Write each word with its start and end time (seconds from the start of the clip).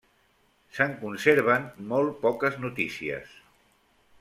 Se'n 0.77 0.95
conserven 1.01 1.67
molt 1.93 2.17
poques 2.25 2.59
notícies. 2.65 3.39